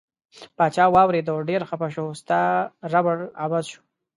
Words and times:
پاچا 0.57 0.85
واوریده 0.95 1.33
ډیر 1.49 1.61
خپه 1.69 1.87
شو 1.93 2.05
ستا 2.21 2.41
ربړ 2.93 3.17
عبث 3.43 3.65
شو. 3.71 3.81